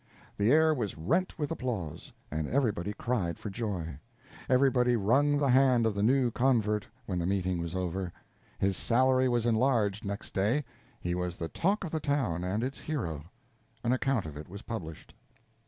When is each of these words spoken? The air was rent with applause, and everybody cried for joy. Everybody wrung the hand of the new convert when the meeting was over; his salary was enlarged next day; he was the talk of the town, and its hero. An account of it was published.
The 0.35 0.51
air 0.51 0.73
was 0.73 0.97
rent 0.97 1.37
with 1.37 1.51
applause, 1.51 2.11
and 2.31 2.47
everybody 2.47 2.91
cried 2.91 3.37
for 3.37 3.51
joy. 3.51 3.99
Everybody 4.49 4.95
wrung 4.95 5.37
the 5.37 5.49
hand 5.49 5.85
of 5.85 5.93
the 5.93 6.01
new 6.01 6.31
convert 6.31 6.87
when 7.05 7.19
the 7.19 7.27
meeting 7.27 7.59
was 7.61 7.75
over; 7.75 8.11
his 8.57 8.75
salary 8.75 9.29
was 9.29 9.45
enlarged 9.45 10.03
next 10.03 10.33
day; 10.33 10.65
he 10.99 11.13
was 11.13 11.35
the 11.37 11.49
talk 11.49 11.83
of 11.83 11.91
the 11.91 11.99
town, 11.99 12.43
and 12.43 12.63
its 12.63 12.79
hero. 12.79 13.25
An 13.83 13.93
account 13.93 14.25
of 14.25 14.37
it 14.37 14.49
was 14.49 14.63
published. 14.63 15.13